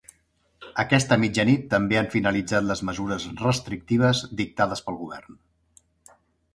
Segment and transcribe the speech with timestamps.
[0.83, 5.43] Aquesta mitjanit també han finalitzat les mesures restrictives dictades pel govern.